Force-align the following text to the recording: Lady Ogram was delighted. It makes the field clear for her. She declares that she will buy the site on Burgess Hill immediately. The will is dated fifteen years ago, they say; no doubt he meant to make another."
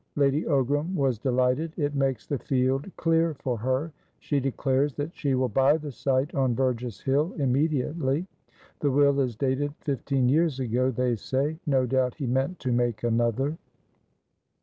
Lady 0.15 0.41
Ogram 0.45 0.95
was 0.95 1.19
delighted. 1.19 1.73
It 1.77 1.93
makes 1.93 2.25
the 2.25 2.39
field 2.39 2.89
clear 2.97 3.35
for 3.35 3.55
her. 3.57 3.93
She 4.17 4.39
declares 4.39 4.95
that 4.95 5.15
she 5.15 5.35
will 5.35 5.47
buy 5.47 5.77
the 5.77 5.91
site 5.91 6.33
on 6.33 6.55
Burgess 6.55 7.01
Hill 7.01 7.33
immediately. 7.37 8.25
The 8.79 8.89
will 8.89 9.19
is 9.19 9.35
dated 9.35 9.75
fifteen 9.81 10.27
years 10.27 10.59
ago, 10.59 10.89
they 10.89 11.17
say; 11.17 11.59
no 11.67 11.85
doubt 11.85 12.15
he 12.15 12.25
meant 12.25 12.57
to 12.61 12.71
make 12.71 13.03
another." 13.03 13.59